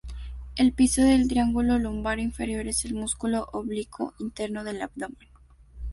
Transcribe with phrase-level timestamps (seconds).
[0.55, 5.29] El piso del triángulo lumbar inferior es el músculo oblicuo interno del abdomen.